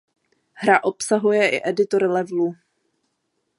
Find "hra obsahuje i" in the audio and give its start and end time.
0.61-1.59